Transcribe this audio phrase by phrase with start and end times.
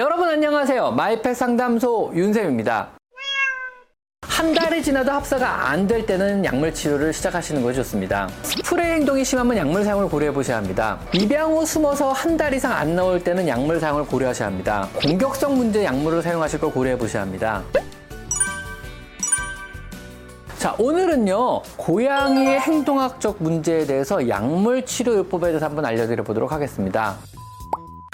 [0.00, 0.92] 여러분 안녕하세요.
[0.92, 2.88] 마이펫 상담소 윤쌤입니다.
[4.22, 8.26] 한 달이 지나도 합사가 안 될 때는 약물 치료를 시작하시는 것이 좋습니다.
[8.42, 10.98] 스프레이 행동이 심하면 약물 사용을 고려해 보셔야 합니다.
[11.12, 14.88] 입양 후 숨어서 한 달 이상 안 나올 때는 약물 사용을 고려하셔야 합니다.
[14.94, 17.62] 공격성 문제 약물을 사용하실 걸 고려해 보셔야 합니다.
[20.56, 27.16] 자, 오늘은요, 고양이의 행동학적 문제에 대해서 약물 치료요법에 대해서 한번 알려드려 보도록 하겠습니다.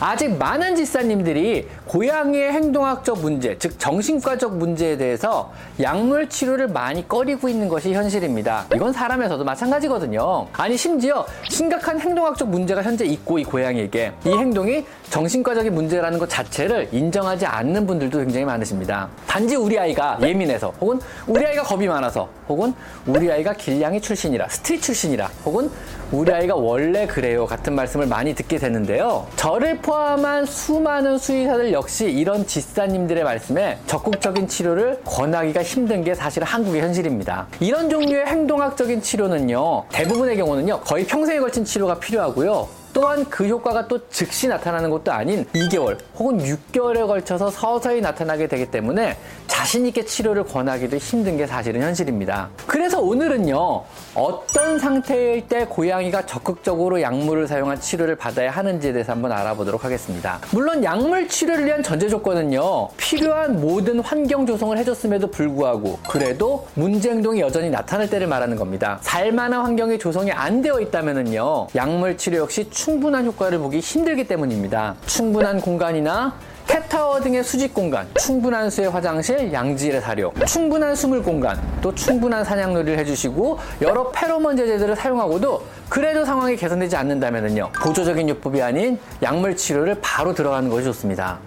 [0.00, 7.68] 아직 많은 집사님들이 고양이의 행동학적 문제, 즉 정신과적 문제에 대해서 약물 치료를 많이 꺼리고 있는
[7.68, 8.66] 것이 현실입니다.
[8.74, 10.46] 이건 사람에서도 마찬가지거든요.
[10.52, 16.88] 아니 심지어 심각한 행동학적 문제가 현재 있고 이 고양이에게 이 행동이 정신과적인 문제라는 것 자체를
[16.92, 19.08] 인정하지 않는 분들도 굉장히 많으십니다.
[19.26, 22.74] 단지 우리 아이가 예민해서 혹은 우리 아이가 겁이 많아서 혹은
[23.06, 25.70] 우리 아이가 길냥이 출신이라 스트릿 출신이라 혹은
[26.12, 29.26] 우리 아이가 원래 그래요 같은 말씀을 많이 듣게 되는데요.
[29.36, 36.82] 저를 포함한 수많은 수의사들 역시 이런 지사님들의 말씀에 적극적인 치료를 권하기가 힘든 게 사실 한국의
[36.82, 37.46] 현실입니다.
[37.60, 39.84] 이런 종류의 행동학적인 치료는요.
[39.90, 40.80] 대부분의 경우는요.
[40.80, 42.68] 거의 평생에 걸친 치료가 필요하고요.
[42.98, 48.66] 또한 그 효과가 또 즉시 나타나는 것도 아닌 2개월 혹은 6개월에 걸쳐서 서서히 나타나게 되기
[48.66, 52.48] 때문에 자신있게 치료를 권하기도 힘든 게 사실은 현실입니다.
[52.66, 53.84] 그래서 오늘은요,
[54.16, 60.40] 어떤 상태일 때 고양이가 적극적으로 약물을 사용한 치료를 받아야 하는지에 대해서 한번 알아보도록 하겠습니다.
[60.50, 67.40] 물론 약물 치료를 위한 전제 조건은요, 필요한 모든 환경 조성을 해줬음에도 불구하고, 그래도 문제 행동이
[67.40, 68.98] 여전히 나타날 때를 말하는 겁니다.
[69.02, 74.94] 살만한 환경이 조성이 안 되어 있다면요, 약물 치료 역시 충 분한 효과를 보기 힘들기 때문입니다.
[75.06, 76.34] 충분한 공간이나
[76.66, 82.98] 캣타워 등의 수직 공간, 충분한 수의 화장실, 양질의 사료, 충분한 수물 공간, 또 충분한 사냥놀이를
[82.98, 90.34] 해주시고 여러 페로몬 제제들을 사용하고도 그래도 상황이 개선되지 않는다면요 보조적인 요법이 아닌 약물 치료를 바로
[90.34, 91.38] 들어가는 것이 좋습니다.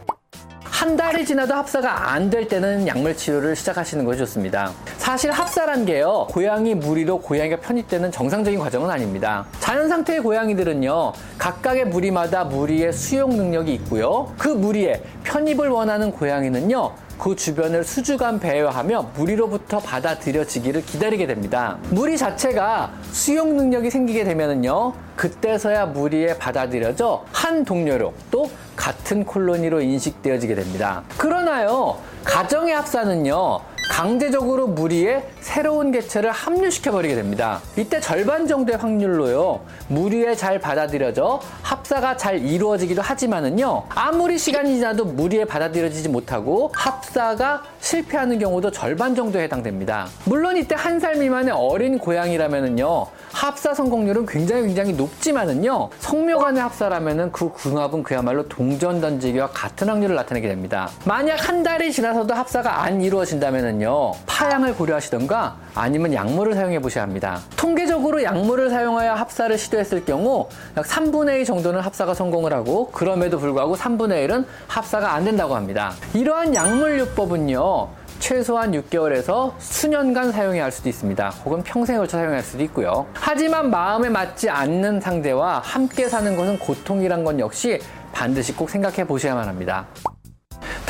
[0.64, 4.72] 한 달이 지나도 합사가 안 될 때는 약물 치료를 시작하시는 것이 좋습니다.
[5.12, 9.46] 사실 합사란 게요, 고양이 무리로 고양이가 편입되는 정상적인 과정은 아닙니다.
[9.60, 17.36] 자연 상태의 고양이들은요, 각각의 무리마다 무리의 수용 능력이 있고요, 그 무리에 편입을 원하는 고양이는요, 그
[17.36, 21.78] 주변을 수주간 배회하며 무리로부터 받아들여지기를 기다리게 됩니다.
[21.90, 30.56] 무리 자체가 수용 능력이 생기게 되면은요, 그때서야 무리에 받아들여져 한 동료로 또 같은 콜로니로 인식되어지게
[30.56, 31.04] 됩니다.
[31.18, 33.60] 그러나요, 가정의 합사는요,
[33.92, 37.60] 강제적으로 무리에 새로운 개체를 합류시켜버리게 됩니다.
[37.76, 39.60] 이때 절반 정도의 확률로요,
[39.90, 48.40] 무리에 잘 받아들여져 합사가 잘 이루어지기도 하지만은요, 아무리 시간이 지나도 무리에 받아들여지지 못하고 합사가 실패하는
[48.40, 50.08] 경우도 절반 정도에 해당됩니다.
[50.24, 57.32] 물론 이때 한 살 미만의 어린 고양이라면은요, 합사 성공률은 굉장히 굉장히 높지만은요, 성묘 간의 합사라면은
[57.32, 60.90] 그 궁합은 그야말로 동전 던지기와 같은 확률을 나타내게 됩니다.
[61.06, 63.81] 만약 한 달이 지나서도 합사가 안 이루어진다면은요,
[64.26, 67.40] 파양을 고려하시던가 아니면 약물을 사용해 보셔야 합니다.
[67.56, 70.48] 통계적으로 약물을 사용하여 합사를 시도했을 경우
[70.78, 75.94] 약 3분의 2 정도는 합사가 성공을 하고 그럼에도 불구하고 3분의 1은 합사가 안 된다고 합니다.
[76.14, 81.30] 이러한 약물요법은요, 최소한 6개월에서 수년간 사용해야 할 수도 있습니다.
[81.46, 83.08] 혹은 평생에 걸쳐 사용해야 할 수도 있고요.
[83.14, 87.80] 하지만 마음에 맞지 않는 상대와 함께 사는 것은 고통이란 건 역시
[88.12, 89.88] 반드시 꼭 생각해 보셔야만 합니다.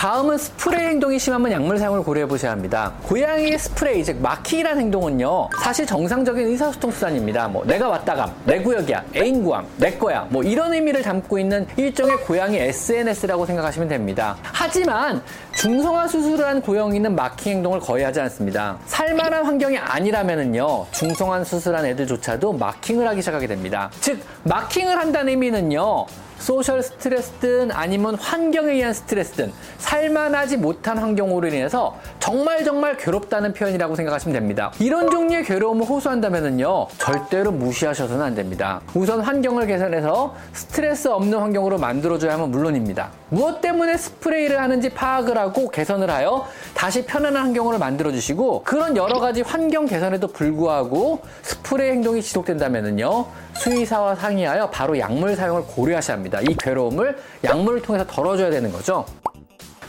[0.02, 2.92] 다음은 스프레이 행동이 심하면 약물 사용을 고려해 보셔야 합니다.
[3.04, 7.48] 고양이의 스프레이, 즉 마킹이라는 행동은요, 사실 정상적인 의사소통 수단입니다.
[7.48, 12.18] 뭐 내가 왔다감, 내 구역이야, 애인 구함, 내 거야, 뭐 이런 의미를 담고 있는 일종의
[12.22, 14.38] 고양이 SNS라고 생각하시면 됩니다.
[14.42, 15.22] 하지만
[15.54, 18.80] 중성화 수술을 한 고양이는 마킹 행동을 거의 하지 않습니다.
[18.88, 23.92] 살만한 환경이 아니라면은요, 중성화 수술한 애들조차도 마킹을 하기 시작하게 됩니다.
[24.00, 26.08] 즉, 마킹을 한다는 의미는요,
[26.42, 29.54] social 스트레스든 아니면 환경에 의한 스트레스든
[29.92, 34.72] 살만하지 못한 환경으로 인해서 정말 정말 괴롭다는 표현이라고 생각하시면 됩니다.
[34.80, 38.80] 이런 종류의 괴로움을 호소한다면요 절대로 무시하셔서는 안 됩니다.
[38.94, 43.12] 우선 환경을 개선해서 스트레스 없는 환경으로 만들어줘야 함은 물론입니다.
[43.28, 49.42] 무엇 때문에 스프레이를 하는지 파악을 하고 개선을 하여 다시 편안한 환경으로 만들어주시고 그런 여러 가지
[49.42, 56.40] 환경 개선에도 불구하고 스프레이 행동이 지속된다면요 수의사와 상의하여 바로 약물 사용을 고려하셔야 합니다.
[56.42, 59.06] 이 괴로움을 약물을 통해서 덜어줘야 되는 거죠.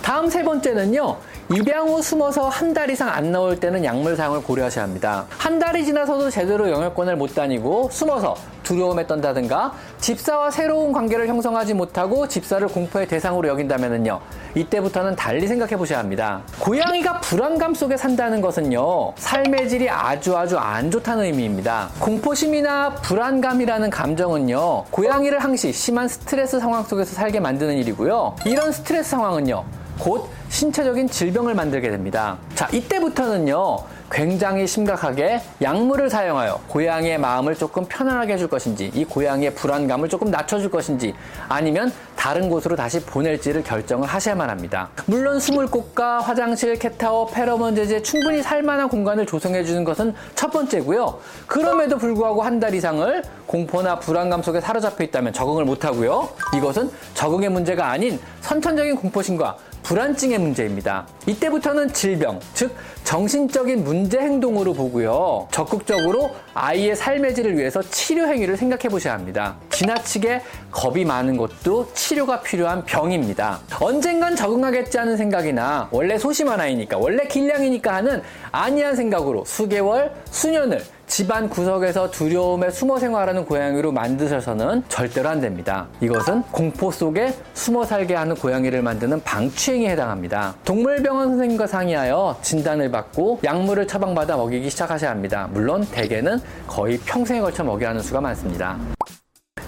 [0.02, 1.16] 다음 세 번째는요.
[1.54, 5.26] 입양 후 숨어서 한 달 이상 안 나올 때는 약물 사용을 고려하셔야 합니다.
[5.36, 12.28] 한 달이 지나서도 제대로 영역권을 못 다니고 숨어서 두려움에 떤다든가 집사와 새로운 관계를 형성하지 못하고
[12.28, 14.20] 집사를 공포의 대상으로 여긴다면요
[14.54, 16.42] 이때부터는 달리 생각해 보셔야 합니다.
[16.60, 21.88] 고양이가 불안감 속에 산다는 것은요, 삶의 질이 아주 아주 안 좋다는 의미입니다.
[21.98, 28.36] 공포심이나 불안감이라는 감정은요, 고양이를 항시 심한 스트레스 상황 속에서 살게 만드는 일이고요.
[28.44, 29.64] 이런 스트레스 상황은요,
[29.98, 32.36] 곧 신체적인 질병을 만들게 됩니다.
[32.54, 33.78] 자, 이때부터는요,
[34.10, 40.70] 굉장히 심각하게 약물을 사용하여 고양이의 마음을 조금 편안하게 해줄 것인지, 이 고양이의 불안감을 조금 낮춰줄
[40.70, 41.14] 것인지,
[41.48, 44.90] 아니면 다른 곳으로 다시 보낼지를 결정을 하셔야만 합니다.
[45.06, 51.18] 물론 숨을 곳과 화장실, 캣타워, 페로몬 제제 충분히 살만한 공간을 조성해 주는 것은 첫 번째고요.
[51.46, 56.28] 그럼에도 불구하고 한 달 이상을 공포나 불안감 속에 사로잡혀 있다면 적응을 못 하고요.
[56.54, 59.56] 이것은 적응의 문제가 아닌 선천적인 공포심과
[59.92, 61.06] 불안증의 문제입니다.
[61.26, 62.74] 이때부터는 질병, 즉
[63.04, 65.48] 정신적인 문제 행동으로 보고요.
[65.50, 69.58] 적극적으로 아이의 삶의 질을 위해서 치료 행위를 생각해 보셔야 합니다.
[69.72, 73.60] 지나치게 겁이 많은 것도 치료가 필요한 병입니다.
[73.80, 78.22] 언젠간 적응하겠지 하는 생각이나 원래 소심한 아이니까 원래 길냥이니까 하는
[78.52, 80.82] 아니한 생각으로 수개월, 수년을
[81.12, 85.86] 집안 구석에서 두려움에 숨어 생활하는 고양이로 만드셔서는 절대로 안 됩니다.
[86.00, 90.54] 이것은 공포 속에 숨어 살게 하는 고양이를 만드는 방치행위에 해당합니다.
[90.64, 95.50] 동물병원 선생님과 상의하여 진단을 받고 약물을 처방받아 먹이기 시작하셔야 합니다.
[95.52, 98.78] 물론 대개는 거의 평생에 걸쳐 먹여야 하는 수가 많습니다.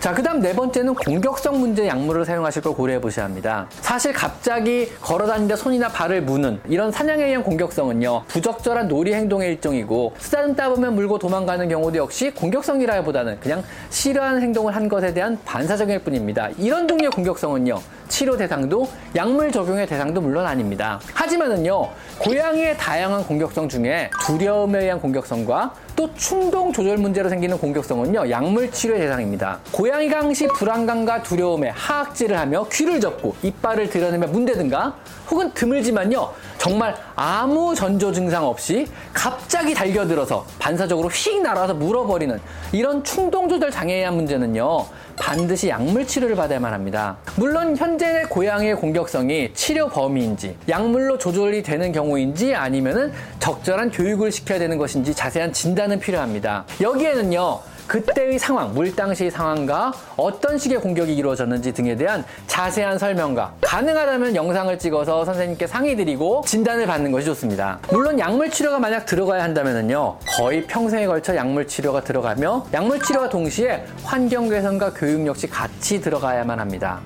[0.04, 3.66] 자, 그 다음 네 번째는 공격성 문제 약물을 사용하실 걸 고려해 보셔야 합니다.
[3.80, 10.12] 사실 갑자기 걸어 다니는데 손이나 발을 무는 이런 사냥에 의한 공격성은요, 부적절한 놀이 행동의 일종이고,
[10.18, 16.50] 쓰다듬다 보면 물고 도망가는 경우도 역시 공격성이라기보다는 그냥 싫어하는 행동을 한 것에 대한 반사적일 뿐입니다.
[16.58, 18.86] 이런 종류의 공격성은요, 치료 대상도
[19.16, 21.00] 약물 적용의 대상도 물론 아닙니다.
[21.14, 28.72] 하지만은요, 고양이의 다양한 공격성 중에 두려움에 의한 공격성과 또 충동 조절 문제로 생기는 공격성은요, 약물
[28.72, 29.60] 치료의 대상입니다.
[29.70, 34.96] 고양이가 항시 불안감과 두려움에 하악질을 하며 귀를 접고 이빨을 드러내며 문대든가
[35.30, 42.40] 혹은 드물지만요, 정말 아무 전조 증상 없이 갑자기 달겨들어서 반사적으로 휙 날아서 물어버리는
[42.72, 47.16] 이런 충동 조절 장애에 의한 문제는요, 반드시 약물 치료를 받아야만 합니다.
[47.36, 54.78] 물론 현재 고양이의 공격성이 치료 범위인지 약물로 조절이 되는 경우인지 아니면은 적절한 교육을 시켜야 되는
[54.78, 56.64] 것인지 자세한 진단은 필요합니다.
[56.80, 57.60] 여기에는요.
[57.86, 64.78] 그때의 상황, 물 당시의 상황과 어떤 식의 공격이 이루어졌는지 등에 대한 자세한 설명과 가능하다면 영상을
[64.78, 67.78] 찍어서 선생님께 상의드리고 진단을 받는 것이 좋습니다.
[67.90, 73.84] 물론 약물 치료가 만약 들어가야 한다면요 거의 평생에 걸쳐 약물 치료가 들어가며 약물 치료와 동시에
[74.02, 77.00] 환경 개선과 교육 역시 같이 들어가야만 합니다.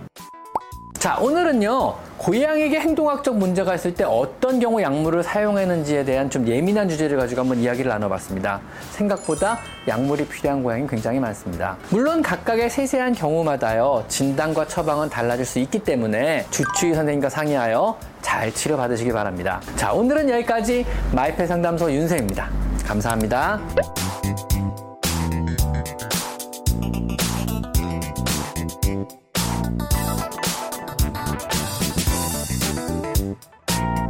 [0.99, 7.17] 자, 오늘은요, 고양이에게 행동학적 문제가 있을 때 어떤 경우 약물을 사용했는지에 대한 좀 예민한 주제를
[7.17, 8.61] 가지고 한번 이야기를 나눠봤습니다.
[8.91, 11.77] 생각보다 약물이 필요한 고양이 굉장히 많습니다.
[11.91, 19.13] 물론 각각의 세세한 경우마다요, 진단과 처방은 달라질 수 있기 때문에 주치의 선생님과 상의하여 잘 치료받으시기
[19.13, 19.61] 바랍니다.
[19.77, 22.51] 자, 오늘은 여기까지 마이펫 상담소 윤세입니다.
[22.85, 23.61] 감사합니다.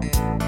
[0.09, 0.48] ね。